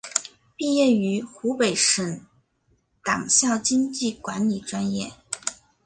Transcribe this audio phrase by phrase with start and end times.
[0.57, 2.21] 毕业于湖北省委
[3.03, 5.11] 党校经济管理专业。